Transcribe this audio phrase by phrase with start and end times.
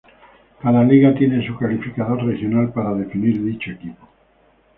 [0.63, 4.09] Cada liga tiene su calificador regional para definir dicho equipo.